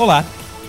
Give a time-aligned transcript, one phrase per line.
[0.00, 0.24] Olá,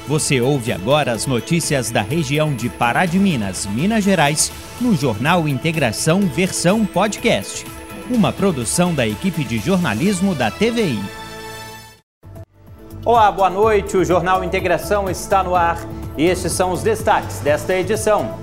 [0.10, 5.48] você ouve agora as notícias da região de Pará de Minas, Minas Gerais, no Jornal
[5.48, 7.66] Integração Versão Podcast,
[8.10, 11.00] uma produção da equipe de jornalismo da TVI.
[13.06, 13.96] Olá, boa noite.
[13.96, 15.80] O Jornal Integração está no ar
[16.18, 18.38] e estes são os destaques desta edição.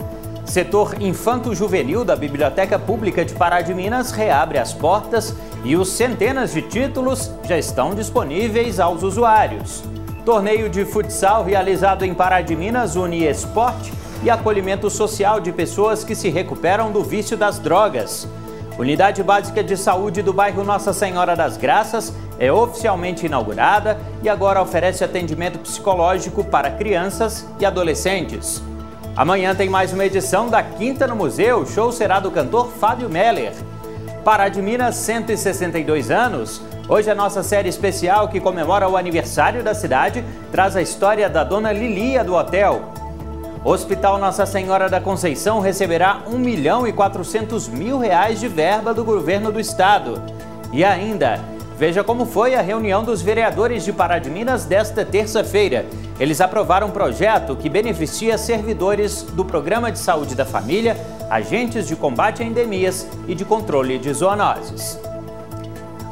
[0.47, 6.55] Setor Infanto-Juvenil da Biblioteca Pública de Pará de Minas reabre as portas e os centenas
[6.55, 9.85] de títulos já estão disponíveis aos usuários.
[10.29, 13.91] Torneio de futsal realizado em Pará de Minas une esporte
[14.23, 18.29] e acolhimento social de pessoas que se recuperam do vício das drogas.
[18.79, 24.61] Unidade Básica de Saúde do bairro Nossa Senhora das Graças é oficialmente inaugurada e agora
[24.61, 28.63] oferece atendimento psicológico para crianças e adolescentes.
[29.17, 31.61] Amanhã tem mais uma edição da Quinta no Museu.
[31.61, 33.55] O show será do cantor Fábio Meller.
[34.23, 36.61] Pará de Minas, 162 anos.
[36.91, 41.45] Hoje a nossa série especial que comemora o aniversário da cidade traz a história da
[41.45, 42.81] dona Lilia do hotel.
[43.63, 48.95] O Hospital Nossa Senhora da Conceição receberá 1 milhão e 400 mil reais de verba
[48.95, 50.19] do governo do estado.
[50.73, 51.39] E ainda,
[51.77, 55.85] veja como foi a reunião dos vereadores de Pará de Minas desta terça-feira.
[56.19, 60.97] Eles aprovaram um projeto que beneficia servidores do Programa de Saúde da Família,
[61.29, 64.99] agentes de combate a endemias e de controle de zoonoses.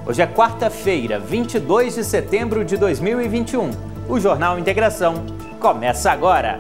[0.09, 3.71] Hoje é quarta-feira, 22 de setembro de 2021.
[4.09, 5.27] O Jornal Integração
[5.59, 6.57] começa agora.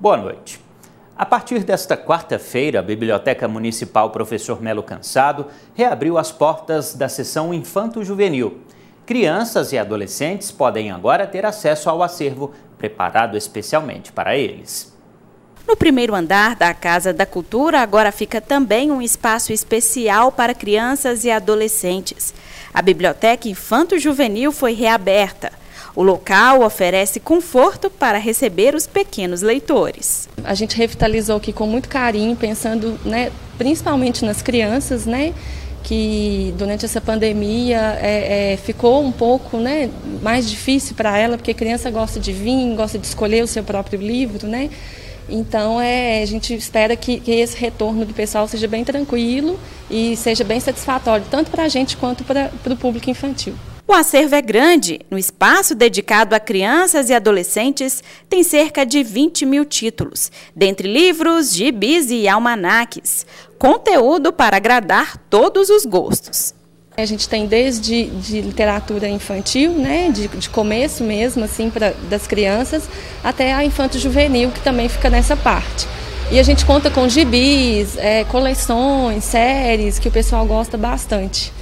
[0.00, 0.58] Boa noite.
[1.14, 7.52] A partir desta quarta-feira, a Biblioteca Municipal Professor Melo Cansado reabriu as portas da seção
[7.52, 8.62] Infanto Juvenil.
[9.06, 14.92] Crianças e adolescentes podem agora ter acesso ao acervo preparado especialmente para eles.
[15.66, 21.24] No primeiro andar da Casa da Cultura, agora fica também um espaço especial para crianças
[21.24, 22.34] e adolescentes.
[22.74, 25.52] A Biblioteca Infanto Juvenil foi reaberta.
[25.94, 30.28] O local oferece conforto para receber os pequenos leitores.
[30.42, 35.32] A gente revitalizou aqui com muito carinho, pensando né, principalmente nas crianças, né?
[35.86, 39.88] Que durante essa pandemia é, é, ficou um pouco né,
[40.20, 44.00] mais difícil para ela, porque criança gosta de vir, gosta de escolher o seu próprio
[44.00, 44.68] livro, né?
[45.28, 50.16] Então é, a gente espera que, que esse retorno do pessoal seja bem tranquilo e
[50.16, 53.54] seja bem satisfatório, tanto para a gente quanto para o público infantil.
[53.88, 54.98] O acervo é grande.
[55.08, 61.54] No espaço dedicado a crianças e adolescentes, tem cerca de 20 mil títulos, dentre livros,
[61.54, 63.24] gibis e almanaques.
[63.58, 66.54] Conteúdo para agradar todos os gostos.
[66.96, 72.26] A gente tem desde de literatura infantil, né, de, de começo mesmo, assim, pra, das
[72.26, 72.88] crianças,
[73.22, 75.86] até a infanto-juvenil, que também fica nessa parte.
[76.30, 81.52] E a gente conta com gibis, é, coleções, séries, que o pessoal gosta bastante.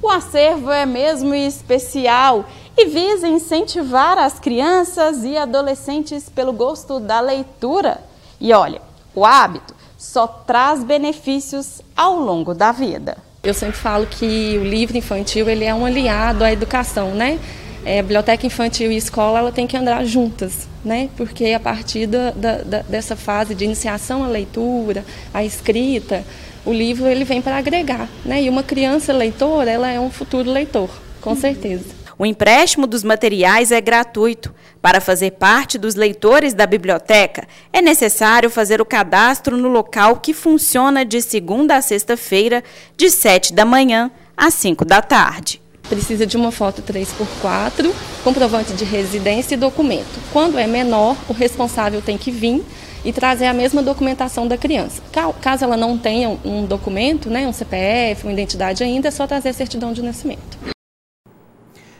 [0.00, 2.44] O acervo é mesmo especial
[2.76, 8.00] e visa incentivar as crianças e adolescentes pelo gosto da leitura.
[8.40, 8.80] E olha,
[9.14, 13.16] o hábito só traz benefícios ao longo da vida.
[13.42, 17.38] Eu sempre falo que o livro infantil ele é um aliado à educação, né?
[17.84, 21.08] É, a biblioteca infantil e escola ela tem que andar juntas, né?
[21.16, 26.24] Porque a partir da, da, dessa fase de iniciação à leitura, à escrita,
[26.64, 28.42] o livro ele vem para agregar, né?
[28.42, 30.90] E uma criança leitora, ela é um futuro leitor,
[31.20, 31.36] com uhum.
[31.36, 31.95] certeza.
[32.18, 34.54] O empréstimo dos materiais é gratuito.
[34.80, 40.32] Para fazer parte dos leitores da biblioteca, é necessário fazer o cadastro no local que
[40.32, 42.64] funciona de segunda a sexta-feira,
[42.96, 45.60] de 7 da manhã às 5 da tarde.
[45.88, 47.92] Precisa de uma foto 3x4,
[48.24, 50.20] comprovante de residência e documento.
[50.32, 52.64] Quando é menor, o responsável tem que vir
[53.04, 55.02] e trazer a mesma documentação da criança.
[55.40, 59.50] Caso ela não tenha um documento, né, um CPF, uma identidade ainda, é só trazer
[59.50, 60.75] a certidão de nascimento.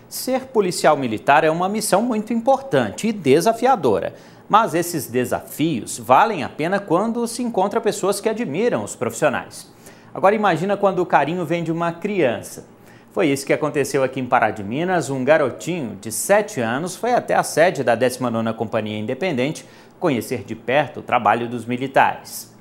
[0.08, 4.14] Ser policial militar é uma missão muito importante e desafiadora.
[4.48, 9.68] Mas esses desafios valem a pena quando se encontra pessoas que admiram os profissionais.
[10.14, 12.64] Agora imagina quando o carinho vem de uma criança.
[13.10, 15.10] Foi isso que aconteceu aqui em Pará de Minas.
[15.10, 19.66] Um garotinho de 7 anos foi até a sede da 19ª Companhia Independente
[19.98, 22.54] conhecer de perto o trabalho dos militares.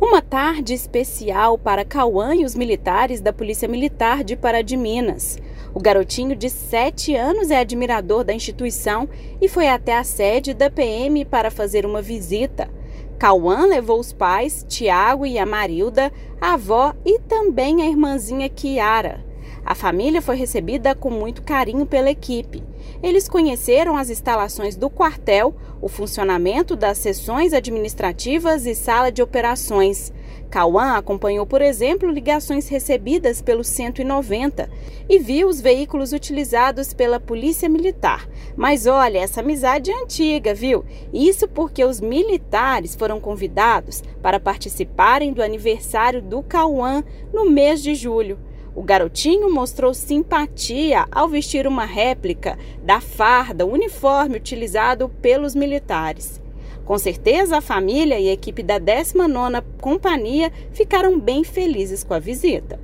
[0.00, 5.38] Uma tarde especial para Cauã e os militares da Polícia Militar de Pará de Minas.
[5.76, 9.06] O garotinho de 7 anos é admirador da instituição
[9.42, 12.70] e foi até a sede da PM para fazer uma visita.
[13.18, 19.22] Cauã levou os pais, Tiago e a Marilda, a avó e também a irmãzinha Kiara.
[19.66, 22.62] A família foi recebida com muito carinho pela equipe
[23.02, 30.12] Eles conheceram as instalações do quartel, o funcionamento das sessões administrativas e sala de operações.
[30.48, 34.70] Cauã acompanhou, por exemplo, ligações recebidas pelo 190
[35.08, 38.28] e viu os veículos utilizados pela Polícia Militar.
[38.56, 40.84] Mas olha, essa amizade é antiga, viu?
[41.12, 47.02] Isso porque os militares foram convidados para participarem do aniversário do Cauã
[47.32, 48.38] no mês de julho.
[48.76, 56.42] O garotinho mostrou simpatia ao vestir uma réplica da farda, uniforme utilizado pelos militares.
[56.84, 62.18] Com certeza, a família e a equipe da 19ª Companhia ficaram bem felizes com a
[62.18, 62.78] visita.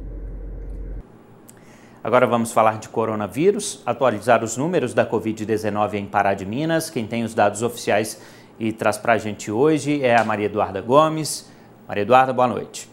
[2.03, 6.89] Agora vamos falar de coronavírus, atualizar os números da Covid-19 em Pará de Minas.
[6.89, 8.19] Quem tem os dados oficiais
[8.59, 11.53] e traz para a gente hoje é a Maria Eduarda Gomes.
[11.87, 12.92] Maria Eduarda, boa noite.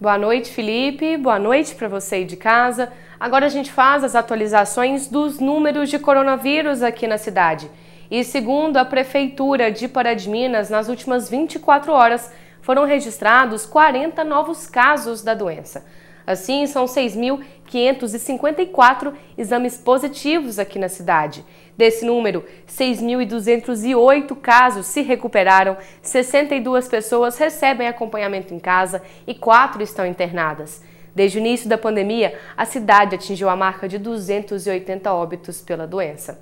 [0.00, 1.18] Boa noite, Felipe.
[1.18, 2.90] Boa noite para você aí de casa.
[3.20, 7.70] Agora a gente faz as atualizações dos números de coronavírus aqui na cidade.
[8.10, 12.32] E segundo a Prefeitura de Pará de Minas, nas últimas 24 horas
[12.62, 15.84] foram registrados 40 novos casos da doença.
[16.26, 21.44] Assim, são 6.554 exames positivos aqui na cidade.
[21.80, 30.04] Desse número, 6.208 casos se recuperaram, 62 pessoas recebem acompanhamento em casa e 4 estão
[30.04, 30.84] internadas.
[31.14, 36.38] Desde o início da pandemia, a cidade atingiu a marca de 280 óbitos pela doença.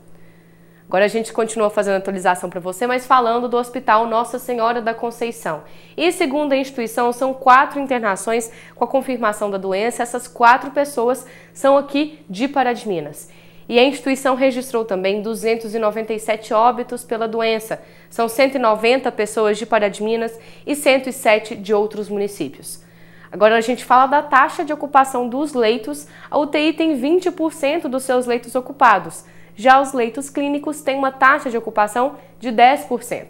[0.88, 4.93] Agora a gente continua fazendo atualização para você, mas falando do Hospital Nossa Senhora da
[4.93, 5.62] Conceição.
[5.96, 10.02] E segundo a instituição, são quatro internações com a confirmação da doença.
[10.02, 11.25] Essas quatro pessoas
[11.55, 13.29] são aqui de Pará de Minas.
[13.69, 17.82] E a instituição registrou também 297 óbitos pela doença.
[18.09, 22.82] São 190 pessoas de Pará de Minas e 107 de outros municípios.
[23.31, 26.09] Agora a gente fala da taxa de ocupação dos leitos.
[26.31, 29.25] A UTI tem 20% dos seus leitos ocupados.
[29.55, 33.26] Já os leitos clínicos têm uma taxa de ocupação de 10%.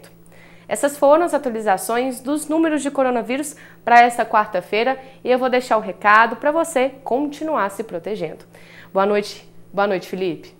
[0.69, 5.77] Essas foram as atualizações dos números de coronavírus para esta quarta-feira e eu vou deixar
[5.77, 8.45] o recado para você continuar se protegendo.
[8.93, 10.53] Boa noite, boa noite, Felipe.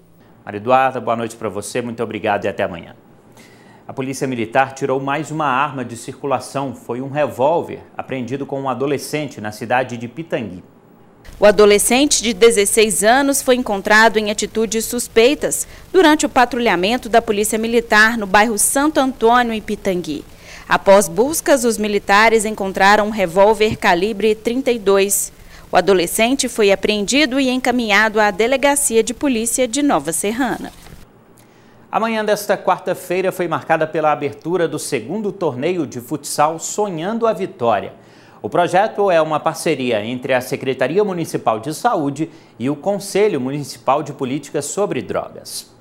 [0.45, 2.95] Maria Eduarda, boa noite para você, muito obrigado e até amanhã.
[3.87, 8.69] A Polícia Militar tirou mais uma arma de circulação, foi um revólver apreendido com um
[8.69, 10.63] adolescente na cidade de Pitangui.
[11.39, 17.57] O adolescente de 16 anos foi encontrado em atitudes suspeitas durante o patrulhamento da Polícia
[17.57, 20.23] Militar no bairro Santo Antônio, em Pitangui.
[20.67, 25.31] Após buscas, os militares encontraram um revólver calibre 32.
[25.71, 30.73] O adolescente foi apreendido e encaminhado à Delegacia de Polícia de Nova Serrana.
[31.91, 37.33] A manhã desta quarta-feira foi marcada pela abertura do segundo torneio de futsal Sonhando a
[37.33, 37.93] Vitória.
[38.41, 44.01] O projeto é uma parceria entre a Secretaria Municipal de Saúde e o Conselho Municipal
[44.01, 45.71] de Políticas sobre Drogas.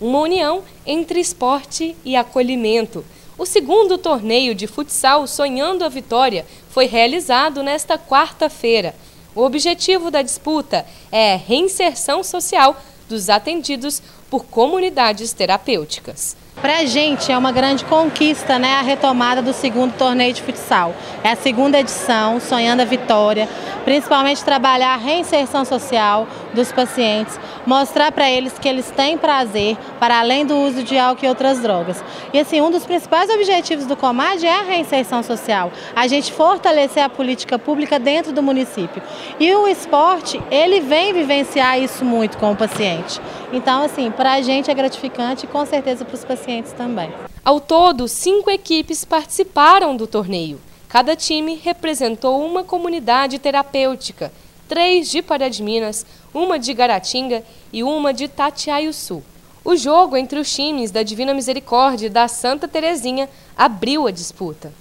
[0.00, 3.04] Uma união entre esporte e acolhimento.
[3.38, 8.94] O segundo torneio de futsal Sonhando a Vitória foi realizado nesta quarta-feira.
[9.34, 14.00] O objetivo da disputa é a reinserção social dos atendidos
[14.30, 16.34] por comunidades terapêuticas.
[16.62, 20.94] Para a gente é uma grande conquista né, a retomada do segundo torneio de futsal.
[21.22, 23.46] É a segunda edição, Sonhando a Vitória,
[23.86, 30.18] principalmente trabalhar a reinserção social dos pacientes, mostrar para eles que eles têm prazer para
[30.18, 32.02] além do uso de álcool e outras drogas.
[32.32, 37.04] E assim, um dos principais objetivos do Comad é a reinserção social, a gente fortalecer
[37.04, 39.00] a política pública dentro do município.
[39.38, 43.20] E o esporte, ele vem vivenciar isso muito com o paciente.
[43.52, 47.12] Então, assim, para a gente é gratificante e com certeza para os pacientes também.
[47.44, 50.58] Ao todo, cinco equipes participaram do torneio.
[50.96, 54.32] Cada time representou uma comunidade terapêutica,
[54.66, 59.22] três de Pará de Minas, uma de Garatinga e uma de Tatiaiuçu.
[59.62, 64.72] O jogo entre os times da Divina Misericórdia e da Santa Terezinha abriu a disputa.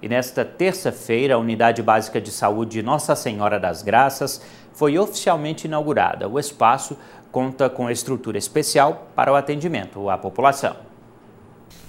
[0.00, 4.40] E nesta terça-feira, a Unidade Básica de Saúde Nossa Senhora das Graças
[4.72, 6.26] foi oficialmente inaugurada.
[6.26, 6.96] O espaço
[7.30, 10.88] conta com estrutura especial para o atendimento à população.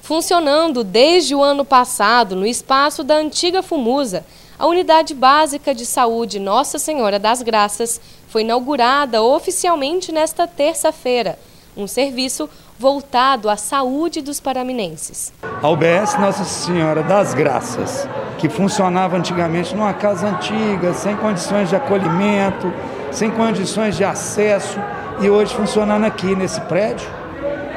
[0.01, 4.25] Funcionando desde o ano passado no espaço da antiga Fumusa,
[4.57, 11.37] a Unidade Básica de Saúde Nossa Senhora das Graças foi inaugurada oficialmente nesta terça-feira,
[11.77, 15.31] um serviço voltado à saúde dos paraminenses.
[15.61, 18.07] A UBS Nossa Senhora das Graças,
[18.39, 22.73] que funcionava antigamente numa casa antiga, sem condições de acolhimento,
[23.11, 24.79] sem condições de acesso,
[25.21, 27.07] e hoje funcionando aqui nesse prédio,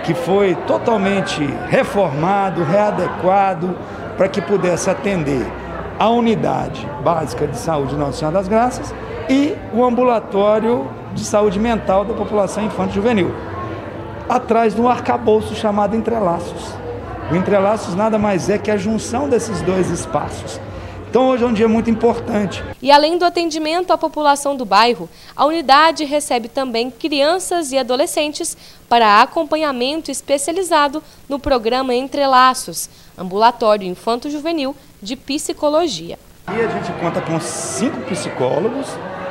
[0.05, 3.75] que foi totalmente reformado, readequado,
[4.17, 5.45] para que pudesse atender
[5.99, 8.95] a unidade básica de saúde Nossa Senhora das Graças
[9.29, 13.35] e o ambulatório de saúde mental da população infanto-juvenil,
[14.29, 16.75] atrás de um arcabouço chamado Entrelaços.
[17.31, 20.61] O Entrelaços nada mais é que a junção desses dois espaços.
[21.15, 22.61] Então hoje é um dia muito importante.
[22.83, 28.57] E além do atendimento à população do bairro, a unidade recebe também crianças e adolescentes
[28.89, 36.19] para acompanhamento especializado no programa Entrelaços, ambulatório infanto-juvenil de psicologia.
[36.49, 38.89] E a gente conta com cinco psicólogos,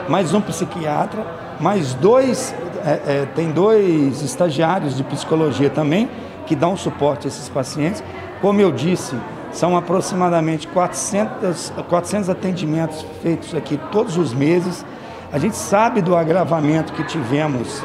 [0.07, 1.27] mais um psiquiatra,
[1.59, 6.09] mais dois, é, é, tem dois estagiários de psicologia também,
[6.47, 8.01] que dão suporte a esses pacientes.
[8.39, 9.17] Como eu disse,
[9.53, 14.83] são aproximadamente 400, 400 atendimentos feitos aqui todos os meses.
[15.31, 17.83] A gente sabe do agravamento que tivemos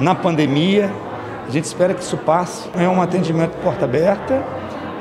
[0.00, 0.90] na pandemia,
[1.46, 2.68] a gente espera que isso passe.
[2.78, 4.42] É um atendimento porta aberta,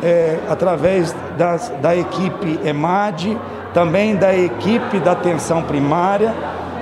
[0.03, 3.37] é, através das, da equipe EMAD,
[3.73, 6.33] também da equipe da atenção primária,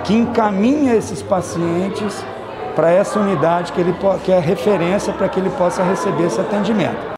[0.04, 2.24] que encaminha esses pacientes
[2.76, 7.15] para essa unidade que, ele, que é referência para que ele possa receber esse atendimento.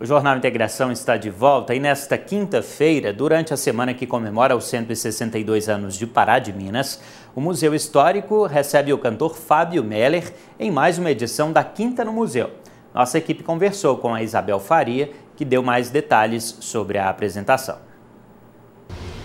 [0.00, 4.64] O Jornal Integração está de volta e nesta quinta-feira, durante a semana que comemora os
[4.64, 6.98] 162 anos de Pará de Minas,
[7.36, 12.14] o Museu Histórico recebe o cantor Fábio Meller em mais uma edição da Quinta no
[12.14, 12.50] Museu.
[12.94, 17.90] Nossa equipe conversou com a Isabel Faria, que deu mais detalhes sobre a apresentação.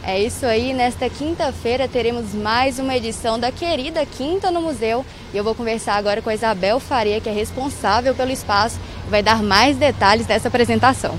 [0.03, 5.03] É isso aí, nesta quinta-feira teremos mais uma edição da querida Quinta no Museu
[5.33, 8.77] e eu vou conversar agora com a Isabel Faria, que é responsável pelo espaço
[9.09, 11.17] vai dar mais detalhes dessa apresentação.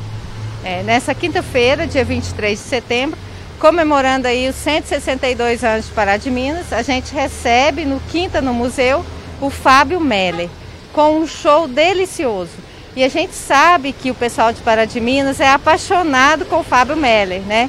[0.64, 3.18] É, nessa quinta-feira, dia 23 de setembro,
[3.58, 8.52] comemorando aí os 162 anos de Pará de Minas, a gente recebe no Quinta no
[8.52, 9.04] Museu
[9.40, 10.48] o Fábio Meller,
[10.92, 12.52] com um show delicioso.
[12.96, 16.64] E a gente sabe que o pessoal de Pará de Minas é apaixonado com o
[16.64, 17.68] Fábio Meller, né?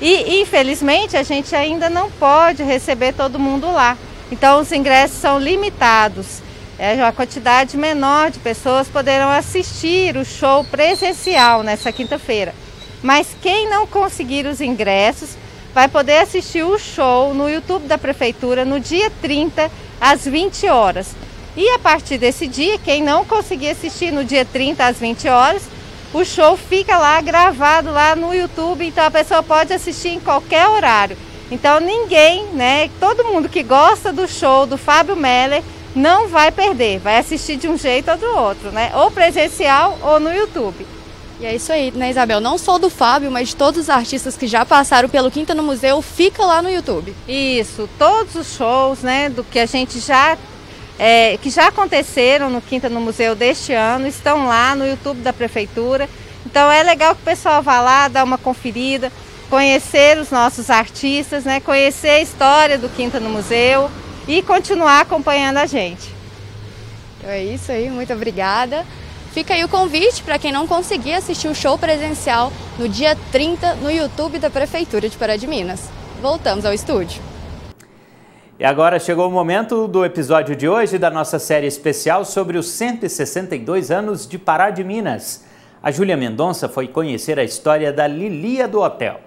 [0.00, 3.98] E infelizmente a gente ainda não pode receber todo mundo lá.
[4.30, 6.40] Então os ingressos são limitados.
[6.78, 12.54] É, a quantidade menor de pessoas poderão assistir o show presencial nessa quinta-feira.
[13.02, 15.30] Mas quem não conseguir os ingressos
[15.74, 19.70] vai poder assistir o show no YouTube da Prefeitura no dia 30,
[20.00, 21.16] às 20 horas.
[21.56, 25.62] E a partir desse dia, quem não conseguir assistir no dia 30 às 20 horas,
[26.14, 30.68] o show fica lá gravado lá no YouTube, então a pessoa pode assistir em qualquer
[30.68, 31.16] horário.
[31.50, 35.62] Então ninguém, né, todo mundo que gosta do show do Fábio Meller
[35.98, 38.92] não vai perder, vai assistir de um jeito ou do outro, né?
[38.94, 40.86] Ou presencial ou no YouTube.
[41.40, 42.40] E é isso aí, né, Isabel?
[42.40, 45.62] Não só do Fábio, mas de todos os artistas que já passaram pelo Quinta no
[45.62, 47.14] Museu, fica lá no YouTube.
[47.28, 50.38] Isso, todos os shows, né, do que a gente já
[50.98, 55.32] é, que já aconteceram no Quinta no Museu deste ano, estão lá no YouTube da
[55.32, 56.08] Prefeitura.
[56.44, 59.12] Então é legal que o pessoal vá lá, dar uma conferida,
[59.48, 63.88] conhecer os nossos artistas, né, conhecer a história do Quinta no Museu
[64.28, 66.14] e continuar acompanhando a gente.
[67.18, 68.84] Então é isso aí, muito obrigada.
[69.32, 73.76] Fica aí o convite para quem não conseguir assistir o show presencial no dia 30
[73.76, 75.88] no YouTube da Prefeitura de Pará de Minas.
[76.20, 77.22] Voltamos ao estúdio.
[78.58, 82.68] E agora chegou o momento do episódio de hoje da nossa série especial sobre os
[82.70, 85.44] 162 anos de Pará de Minas.
[85.80, 89.20] A Júlia Mendonça foi conhecer a história da Lilia do Hotel.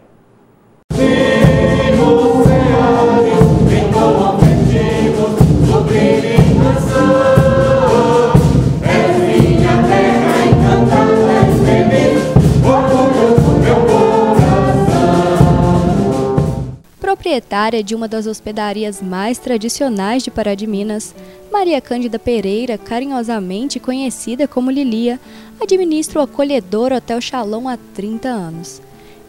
[17.31, 21.15] Proprietária de uma das hospedarias mais tradicionais de Pará de Minas,
[21.49, 25.17] Maria Cândida Pereira, carinhosamente conhecida como Lilia,
[25.61, 28.81] administra o acolhedor Hotel Shalom há 30 anos.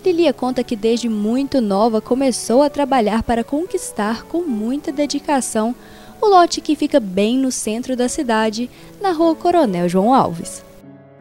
[0.05, 5.73] Lilia conta que desde muito nova começou a trabalhar para conquistar com muita dedicação
[6.21, 8.69] o lote que fica bem no centro da cidade,
[9.01, 10.65] na rua Coronel João Alves.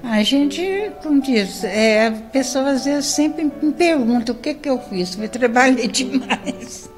[0.04, 4.68] A gente, como diz, é, a pessoa às vezes sempre me pergunta o que, que
[4.68, 5.18] eu fiz.
[5.18, 6.90] Eu trabalhei demais.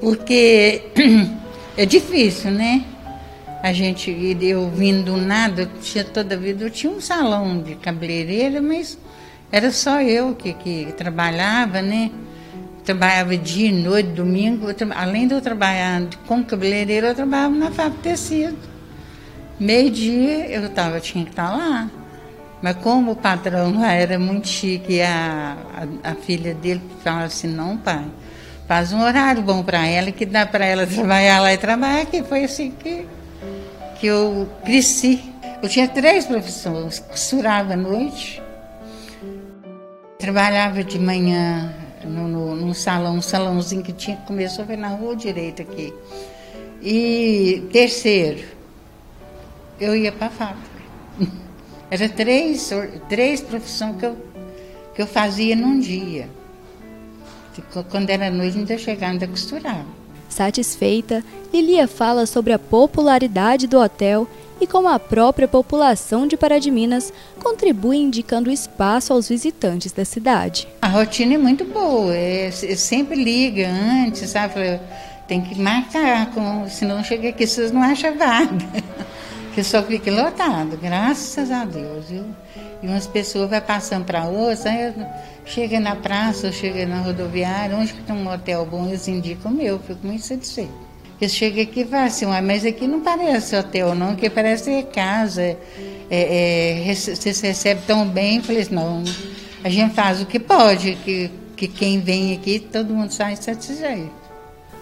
[0.00, 0.82] Porque
[1.76, 2.84] é difícil, né?
[3.62, 7.60] A gente, eu vindo do nada, eu tinha toda a vida, eu tinha um salão
[7.60, 8.98] de cabeleireira, mas
[9.50, 12.10] era só eu que, que trabalhava, né?
[12.84, 14.66] Trabalhava dia, noite, domingo.
[14.94, 18.56] além de eu trabalhar com cabeleireira, eu trabalhava na fábrica de tecido.
[19.58, 21.90] Meio-dia eu, tava, eu tinha que estar lá.
[22.62, 25.56] Mas como o patrão lá era muito chique, a,
[26.04, 28.04] a, a filha dele falava assim, não pai,
[28.66, 32.22] faz um horário bom para ela, que dá para ela trabalhar lá e trabalhar aqui.
[32.22, 33.06] Foi assim que,
[34.00, 35.22] que eu cresci.
[35.62, 38.42] Eu tinha três profissões, costurava à noite,
[40.18, 45.16] trabalhava de manhã no, no, num salão, um salãozinho que tinha, começou foi na rua
[45.16, 45.92] direita aqui.
[46.82, 48.44] E terceiro,
[49.80, 50.76] eu ia para a fábrica.
[51.90, 52.70] Era três,
[53.08, 54.16] três profissões que eu,
[54.94, 56.28] que eu fazia num dia.
[57.90, 59.86] Quando era noite, ainda chegava, ainda costurava.
[60.28, 64.28] Satisfeita, Lilia fala sobre a popularidade do hotel
[64.60, 67.12] e como a própria população de Pará de Minas
[67.42, 70.66] contribui indicando espaço aos visitantes da cidade.
[70.82, 74.80] A rotina é muito boa, é, sempre liga antes, sabe?
[75.28, 78.66] Tem que marcar, com, senão chega aqui, vocês não acham vaga.
[79.56, 82.10] que só fica lotado, graças a Deus.
[82.10, 82.24] Viu?
[82.82, 84.92] E umas pessoas vai passando para outras, aí
[85.46, 89.78] chega na praça, chega na rodoviária, onde tem um hotel bom, eles indicam o meu,
[89.78, 90.74] fico muito satisfeito.
[91.18, 95.56] Eles chegam aqui e falam assim, mas aqui não parece hotel não, que parece casa.
[96.10, 99.02] É, é, vocês recebem tão bem, eu falei assim, não,
[99.64, 104.12] a gente faz o que pode, que, que quem vem aqui, todo mundo sai satisfeito.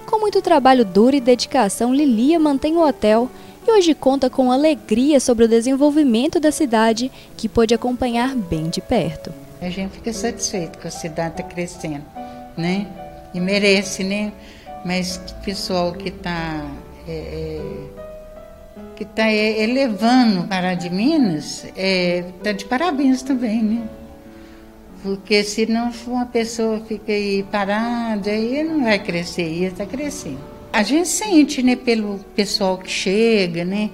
[0.04, 3.30] Com muito trabalho duro e dedicação, Lilia mantém o hotel
[3.66, 8.80] e hoje conta com alegria sobre o desenvolvimento da cidade, que pôde acompanhar bem de
[8.80, 9.32] perto.
[9.60, 12.04] A gente fica satisfeito que a cidade está crescendo,
[12.56, 12.86] né?
[13.32, 14.32] E merece, né?
[14.84, 16.66] mas o pessoal que está
[17.08, 17.60] é, é,
[18.94, 23.88] que está elevando Pará de Minas está é, tá de parabéns também, né?
[25.02, 29.84] Porque se não for uma pessoa fica aí parada, aí não vai crescer, ia estar
[29.84, 30.53] tá crescendo.
[30.74, 33.90] A gente sente, né, pelo pessoal que chega, né,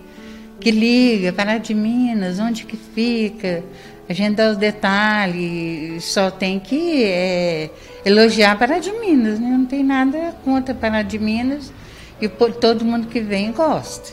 [0.58, 3.62] que liga, Pará de Minas, onde que fica,
[4.08, 7.70] a gente dá os detalhes, só tem que é,
[8.04, 9.48] elogiar Pará de Minas, né?
[9.48, 11.72] Não tem nada contra Pará de Minas
[12.20, 14.12] e todo mundo que vem gosta.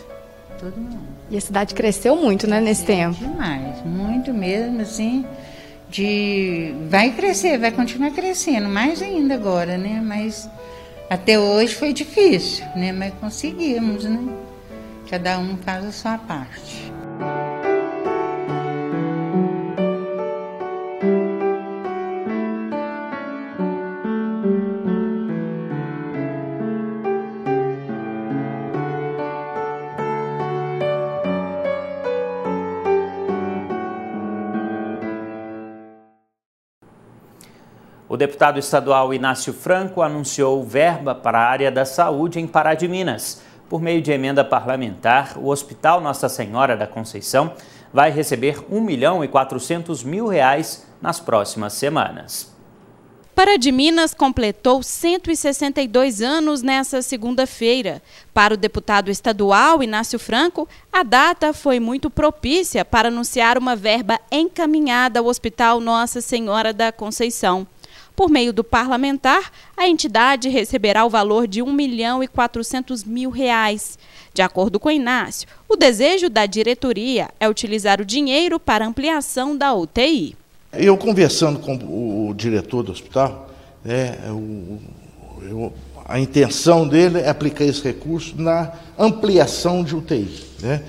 [0.59, 0.99] Todo mundo.
[1.31, 3.17] E a cidade cresceu muito, né, nesse tempo?
[3.17, 5.25] Demais, muito mesmo, assim,
[5.89, 6.75] de...
[6.89, 9.99] Vai crescer, vai continuar crescendo, mais ainda agora, né?
[10.05, 10.47] Mas
[11.09, 12.91] até hoje foi difícil, né?
[12.91, 14.19] Mas conseguimos, né?
[15.09, 16.91] Cada um faz a sua parte.
[38.17, 42.87] O deputado estadual Inácio Franco anunciou verba para a área da saúde em Pará de
[42.87, 43.43] Minas.
[43.69, 47.53] Por meio de emenda parlamentar, o Hospital Nossa Senhora da Conceição
[47.93, 52.51] vai receber 1 milhão e 400 mil reais nas próximas semanas.
[53.35, 58.01] Pará de Minas completou 162 anos nessa segunda-feira.
[58.33, 64.19] Para o deputado estadual Inácio Franco, a data foi muito propícia para anunciar uma verba
[64.31, 67.67] encaminhada ao Hospital Nossa Senhora da Conceição.
[68.17, 73.29] Por meio do parlamentar, a entidade receberá o valor de 1 milhão e 400 mil
[73.29, 73.95] reais.
[74.33, 79.71] De acordo com Inácio, o desejo da diretoria é utilizar o dinheiro para ampliação da
[79.71, 80.35] UTI.
[80.73, 83.51] Eu conversando com o diretor do hospital,
[83.85, 84.17] né,
[85.47, 85.71] eu,
[86.03, 90.83] a intenção dele é aplicar esse recurso na ampliação de UTI, né,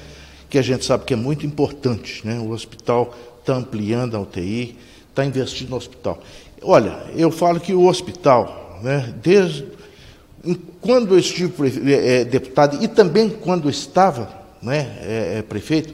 [0.49, 2.27] que a gente sabe que é muito importante.
[2.27, 4.79] Né, o hospital está ampliando a UTI,
[5.19, 6.21] está investindo no hospital.
[6.63, 9.67] Olha, eu falo que o hospital, né, desde
[10.81, 11.53] quando eu estive
[11.93, 14.31] é, deputado e também quando estava
[14.63, 15.93] né, é, é, prefeito,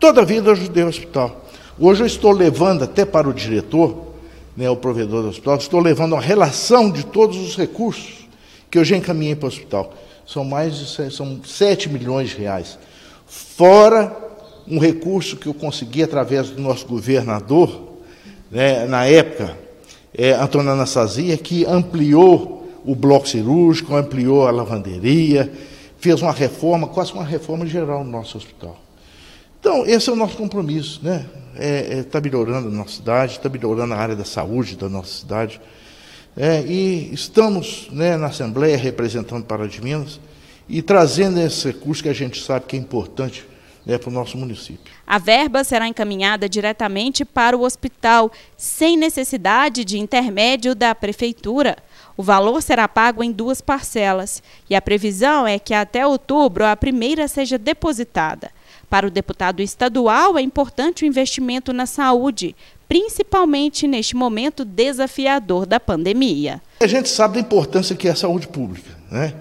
[0.00, 1.44] toda a vida eu ajudei o hospital.
[1.78, 4.12] Hoje eu estou levando até para o diretor,
[4.56, 8.26] né, o provedor do hospital, estou levando a relação de todos os recursos
[8.70, 9.92] que eu já encaminhei para o hospital.
[10.26, 12.78] São mais de são 7 milhões de reais.
[13.26, 14.16] Fora
[14.66, 17.91] um recurso que eu consegui através do nosso governador,
[18.52, 19.56] né, na época,
[20.14, 25.50] é, Antônio Anastasia, que ampliou o bloco cirúrgico, ampliou a lavanderia,
[25.98, 28.78] fez uma reforma, quase uma reforma geral no nosso hospital.
[29.58, 31.24] Então, esse é o nosso compromisso, né?
[31.54, 34.88] Está é, é, tá melhorando a nossa cidade, está melhorando a área da saúde da
[34.88, 35.60] nossa cidade.
[36.36, 40.20] É, e estamos né, na Assembleia representando Pará de Minas
[40.68, 43.46] e trazendo esse recurso que a gente sabe que é importante
[43.84, 44.92] né, para o nosso município.
[45.06, 51.76] A verba será encaminhada diretamente para o hospital, sem necessidade de intermédio da Prefeitura.
[52.16, 56.76] O valor será pago em duas parcelas e a previsão é que até outubro a
[56.76, 58.50] primeira seja depositada.
[58.88, 62.54] Para o deputado estadual, é importante o investimento na saúde,
[62.86, 66.60] principalmente neste momento desafiador da pandemia.
[66.78, 68.90] A gente sabe da importância que é a saúde pública.
[69.10, 69.34] Né?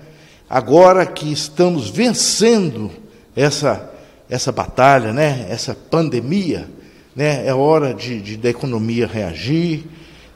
[0.49, 2.89] Agora que estamos vencendo
[3.36, 3.90] essa
[4.32, 6.65] essa batalha, né, essa pandemia,
[7.13, 9.84] né, é hora de, de da economia reagir,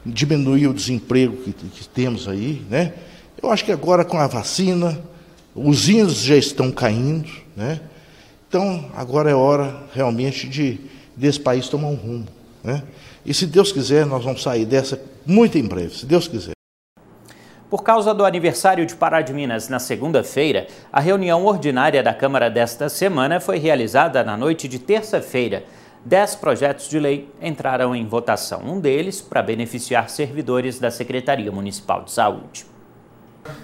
[0.05, 2.93] diminuir o desemprego que, que temos aí, né?
[3.41, 4.99] Eu acho que agora com a vacina,
[5.55, 7.79] os índices já estão caindo, né?
[8.49, 10.79] Então, agora é hora realmente de
[11.15, 12.27] desse país tomar um rumo,
[12.61, 12.83] né?
[13.25, 16.54] E se Deus quiser, nós vamos sair dessa muito em breve, se Deus quiser.
[17.75, 22.49] Por causa do aniversário de Pará de Minas na segunda-feira, a reunião ordinária da Câmara
[22.49, 25.65] desta semana foi realizada na noite de terça-feira.
[26.05, 32.05] Dez projetos de lei entraram em votação, um deles para beneficiar servidores da Secretaria Municipal
[32.05, 32.74] de Saúde.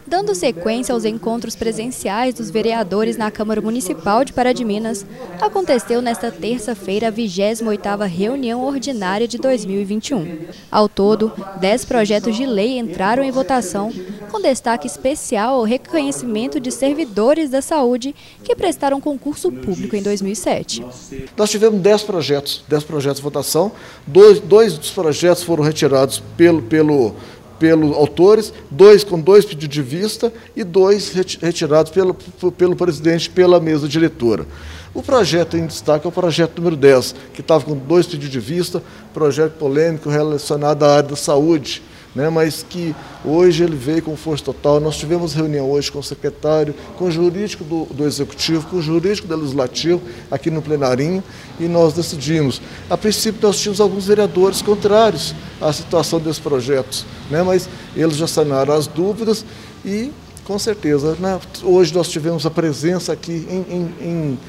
[0.06, 5.06] Dando sequência aos encontros presenciais dos vereadores na Câmara Municipal de Pará de Minas,
[5.40, 10.48] aconteceu nesta terça-feira a 28ª reunião ordinária de 2021.
[10.70, 13.92] Ao todo, 10 projetos de lei entraram em votação,
[14.30, 18.14] com destaque especial ao reconhecimento de servidores da saúde
[18.44, 20.86] que prestaram concurso público em 2007.
[21.38, 23.72] Nós tivemos 10 projetos, 10 projetos de votação,
[24.06, 27.16] dois, dois dos projetos foram retirados pelo, pelo
[27.62, 32.16] pelos autores, dois com dois pedidos de vista e dois retirados pelo,
[32.58, 34.48] pelo presidente pela mesa diretora.
[34.96, 38.40] O projeto em destaque é o projeto número 10, que estava com dois pedidos de
[38.40, 38.82] vista,
[39.14, 41.84] projeto polêmico relacionado à área da saúde
[42.16, 44.80] né, mas que hoje ele veio com força total.
[44.80, 48.82] Nós tivemos reunião hoje com o secretário, com o jurídico do, do Executivo, com o
[48.82, 51.24] jurídico do Legislativo, aqui no plenarinho,
[51.60, 52.62] e nós decidimos.
[52.90, 58.28] A princípio, nós tínhamos alguns vereadores contrários à situação desses projetos, né, mas eles já
[58.28, 59.46] sanaram as dúvidas
[59.86, 60.12] e,
[60.44, 64.40] com certeza, né, hoje nós tivemos a presença aqui em, em, em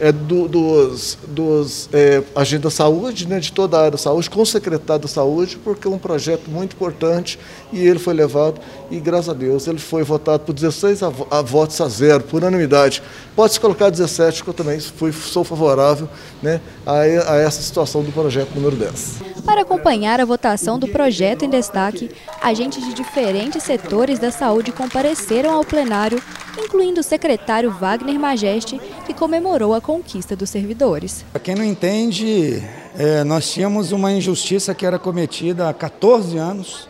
[0.00, 4.28] é, do, dos, dos é, agentes da saúde, né, de toda a área da saúde,
[4.28, 7.38] com o secretário da saúde, porque é um projeto muito importante
[7.72, 11.42] e ele foi levado e, graças a Deus, ele foi votado por 16 a, a
[11.42, 13.02] votos a zero, por unanimidade.
[13.34, 16.08] Pode-se colocar 17, que eu também fui, sou favorável
[16.42, 19.32] né, a, a essa situação do projeto número 10.
[19.44, 25.52] Para acompanhar a votação do projeto em destaque, agentes de diferentes setores da saúde compareceram
[25.52, 26.22] ao plenário,
[26.58, 31.24] incluindo o secretário Wagner Majeste, que comemorou a conquista dos servidores.
[31.32, 32.62] Para quem não entende,
[32.96, 36.88] é, nós tínhamos uma injustiça que era cometida há 14 anos,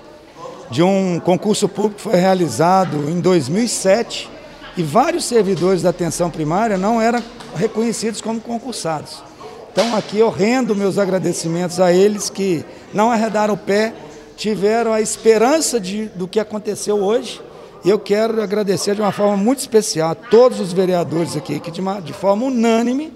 [0.70, 4.30] de um concurso público que foi realizado em 2007
[4.76, 7.22] e vários servidores da atenção primária não eram
[7.54, 9.22] reconhecidos como concursados.
[9.70, 13.92] Então aqui eu rendo meus agradecimentos a eles que não arredaram o pé,
[14.34, 17.40] tiveram a esperança de, do que aconteceu hoje
[17.84, 21.70] e eu quero agradecer de uma forma muito especial a todos os vereadores aqui, que
[21.70, 23.12] de, uma, de forma unânime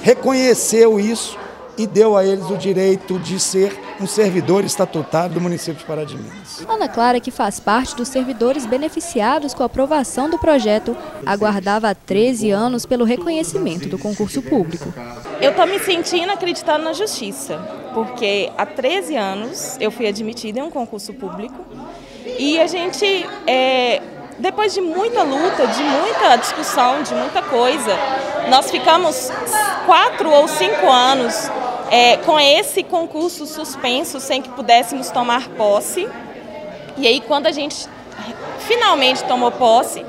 [0.00, 1.36] reconheceu isso
[1.76, 6.04] e deu a eles o direito de ser um servidor estatutário do município de Pará
[6.04, 6.64] de Minas.
[6.68, 11.94] Ana Clara, que faz parte dos servidores beneficiados com a aprovação do projeto, aguardava há
[11.94, 14.92] 13 anos pelo reconhecimento do concurso público.
[15.40, 17.58] Eu estou me sentindo acreditando na justiça,
[17.92, 21.54] porque há 13 anos eu fui admitida em um concurso público
[22.38, 24.02] e a gente, é,
[24.38, 27.96] depois de muita luta, de muita discussão, de muita coisa,
[28.48, 29.30] nós ficamos
[29.86, 31.50] quatro ou cinco anos
[31.90, 36.08] é, com esse concurso suspenso, sem que pudéssemos tomar posse.
[36.96, 37.86] E aí, quando a gente
[38.60, 40.04] finalmente tomou posse,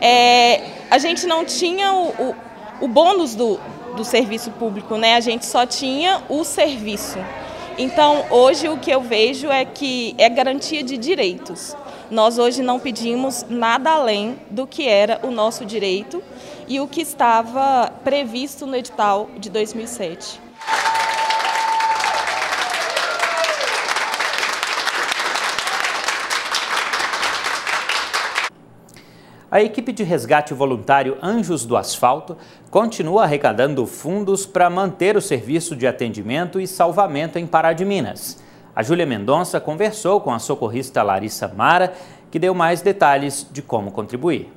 [0.00, 2.36] é, a gente não tinha o, o,
[2.82, 3.58] o bônus do,
[3.96, 5.16] do serviço público, né?
[5.16, 7.18] A gente só tinha o serviço.
[7.78, 11.76] Então, hoje o que eu vejo é que é garantia de direitos.
[12.10, 16.22] Nós hoje não pedimos nada além do que era o nosso direito
[16.66, 20.45] e o que estava previsto no edital de 2007.
[29.56, 32.36] A equipe de resgate voluntário Anjos do Asfalto
[32.70, 38.38] continua arrecadando fundos para manter o serviço de atendimento e salvamento em Pará de Minas.
[38.74, 41.94] A Júlia Mendonça conversou com a socorrista Larissa Mara,
[42.30, 44.52] que deu mais detalhes de como contribuir.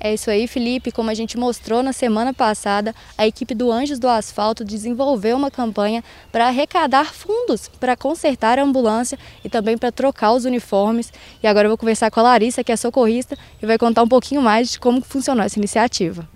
[0.00, 0.92] É isso aí, Felipe.
[0.92, 5.50] Como a gente mostrou na semana passada, a equipe do Anjos do Asfalto desenvolveu uma
[5.50, 11.12] campanha para arrecadar fundos para consertar a ambulância e também para trocar os uniformes.
[11.42, 14.08] E agora eu vou conversar com a Larissa, que é socorrista, e vai contar um
[14.08, 16.28] pouquinho mais de como funcionou essa iniciativa.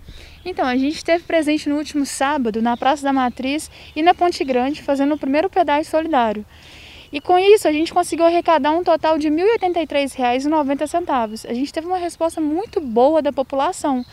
[0.45, 4.43] Então, a gente esteve presente no último sábado na Praça da Matriz e na Ponte
[4.45, 6.45] Grande, fazendo o primeiro pedágio solidário.
[7.13, 11.45] E com isso a gente conseguiu arrecadar um total de R$ 1.083,90.
[11.49, 14.05] A gente teve uma resposta muito boa da população.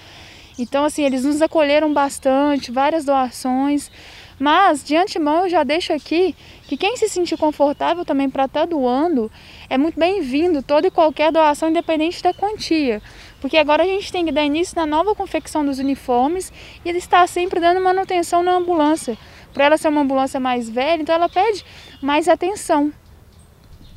[0.58, 3.90] Então, assim, eles nos acolheram bastante, várias doações.
[4.38, 8.62] Mas, de antemão, eu já deixo aqui que quem se sentir confortável também para estar
[8.62, 9.32] tá doando
[9.70, 13.02] é muito bem-vindo, toda e qualquer doação, independente da quantia.
[13.42, 16.52] Porque agora a gente tem que dar início na nova confecção dos uniformes
[16.84, 19.18] e ele está sempre dando manutenção na ambulância.
[19.54, 21.66] Para ela ser uma ambulância mais velha, então ela pede
[22.02, 22.92] mais atenção.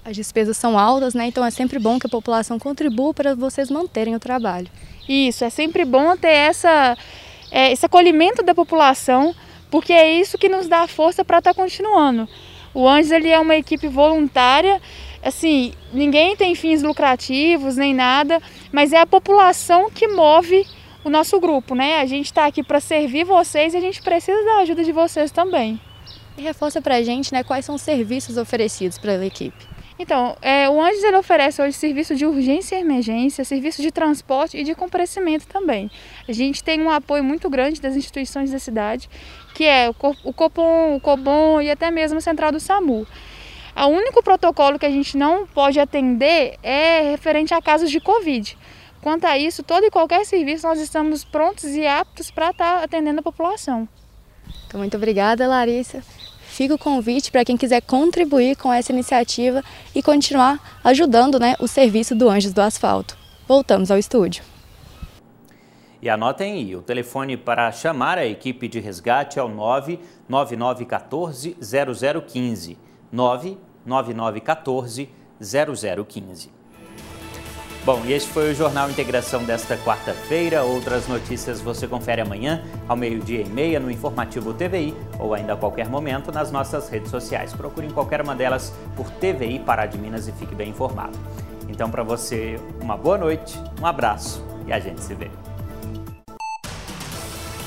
[0.04, 1.26] As despesas são altas, né?
[1.26, 4.68] Então é sempre bom que a população contribua para vocês manterem o trabalho.
[5.08, 6.96] Isso, é sempre bom ter essa,
[7.50, 9.34] é, esse acolhimento da população,
[9.70, 12.28] porque é isso que nos dá força para estar tá continuando.
[12.74, 14.80] O Anjos ele é uma equipe voluntária,
[15.22, 18.40] assim, ninguém tem fins lucrativos nem nada,
[18.72, 20.66] mas é a população que move
[21.04, 22.00] o nosso grupo, né?
[22.00, 25.30] A gente está aqui para servir vocês e a gente precisa da ajuda de vocês
[25.30, 25.80] também.
[26.36, 29.72] E reforça para a gente, né, quais são os serviços oferecidos pela equipe.
[29.98, 34.56] Então, é, o Anjos ele oferece hoje serviço de urgência e emergência, serviço de transporte
[34.56, 35.90] e de comparecimento também.
[36.26, 39.08] A gente tem um apoio muito grande das instituições da cidade,
[39.54, 43.06] que é o Copom, o Cobom e até mesmo a Central do SAMU.
[43.76, 48.56] O único protocolo que a gente não pode atender é referente a casos de Covid.
[49.02, 52.84] Quanto a isso, todo e qualquer serviço nós estamos prontos e aptos para estar tá
[52.84, 53.88] atendendo a população.
[54.66, 56.04] Então, muito obrigada, Larissa.
[56.42, 61.66] Fica o convite para quem quiser contribuir com essa iniciativa e continuar ajudando né, o
[61.66, 63.18] serviço do Anjos do Asfalto.
[63.48, 64.44] Voltamos ao estúdio.
[66.00, 72.78] E anotem aí, o telefone para chamar a equipe de resgate é o 99914 0015.
[73.10, 75.08] 99914
[75.40, 76.61] 0015.
[77.84, 80.62] Bom, e este foi o Jornal Integração desta quarta-feira.
[80.62, 85.56] Outras notícias você confere amanhã, ao meio-dia e meia, no Informativo TVI ou ainda a
[85.56, 87.52] qualquer momento nas nossas redes sociais.
[87.52, 91.18] Procure em qualquer uma delas por TVI Pará de Minas e fique bem informado.
[91.68, 95.28] Então, para você, uma boa noite, um abraço e a gente se vê.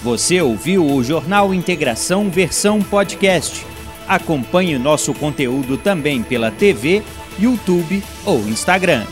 [0.01, 3.65] Você ouviu o Jornal Integração versão podcast.
[4.07, 7.03] Acompanhe nosso conteúdo também pela TV,
[7.37, 9.03] YouTube ou Instagram.